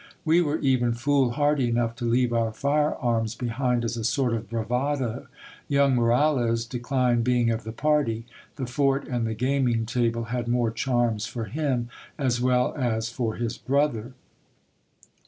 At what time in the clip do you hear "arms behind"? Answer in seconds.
2.95-3.85